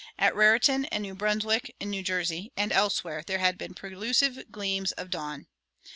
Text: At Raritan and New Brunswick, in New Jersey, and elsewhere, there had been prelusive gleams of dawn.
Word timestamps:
At 0.17 0.35
Raritan 0.35 0.85
and 0.85 1.03
New 1.03 1.13
Brunswick, 1.13 1.75
in 1.79 1.91
New 1.91 2.01
Jersey, 2.01 2.51
and 2.57 2.71
elsewhere, 2.71 3.23
there 3.27 3.37
had 3.37 3.55
been 3.55 3.75
prelusive 3.75 4.45
gleams 4.51 4.93
of 4.93 5.11
dawn. 5.11 5.45